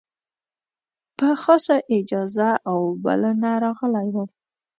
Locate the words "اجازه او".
1.97-2.79